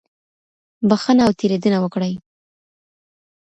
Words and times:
بښنه 0.89 1.21
او 1.27 1.31
تېرېدنه 1.39 1.77
وکړئ. 1.81 2.13